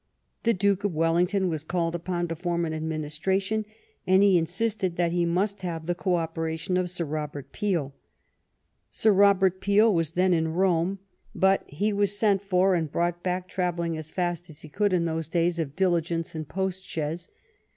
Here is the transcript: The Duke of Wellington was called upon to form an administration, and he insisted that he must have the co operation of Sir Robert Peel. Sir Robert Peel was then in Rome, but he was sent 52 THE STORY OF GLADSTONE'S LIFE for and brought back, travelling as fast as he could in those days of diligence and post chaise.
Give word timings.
The 0.41 0.55
Duke 0.55 0.83
of 0.83 0.95
Wellington 0.95 1.47
was 1.47 1.63
called 1.63 1.93
upon 1.93 2.27
to 2.29 2.35
form 2.35 2.65
an 2.65 2.73
administration, 2.73 3.65
and 4.07 4.23
he 4.23 4.35
insisted 4.35 4.95
that 4.95 5.11
he 5.11 5.27
must 5.27 5.61
have 5.61 5.85
the 5.85 5.93
co 5.93 6.15
operation 6.15 6.75
of 6.75 6.89
Sir 6.89 7.05
Robert 7.05 7.51
Peel. 7.51 7.93
Sir 8.89 9.11
Robert 9.13 9.61
Peel 9.61 9.93
was 9.93 10.09
then 10.13 10.33
in 10.33 10.53
Rome, 10.53 10.97
but 11.35 11.65
he 11.69 11.93
was 11.93 12.17
sent 12.17 12.41
52 12.41 12.45
THE 12.45 12.49
STORY 12.49 12.79
OF 12.79 12.83
GLADSTONE'S 12.83 12.83
LIFE 12.83 12.83
for 12.83 12.83
and 12.83 12.91
brought 13.13 13.23
back, 13.23 13.47
travelling 13.47 13.95
as 13.99 14.09
fast 14.09 14.49
as 14.49 14.61
he 14.63 14.69
could 14.69 14.91
in 14.93 15.05
those 15.05 15.27
days 15.27 15.59
of 15.59 15.75
diligence 15.75 16.33
and 16.33 16.49
post 16.49 16.83
chaise. 16.83 17.29